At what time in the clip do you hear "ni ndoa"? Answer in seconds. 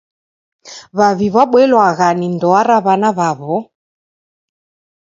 2.19-2.61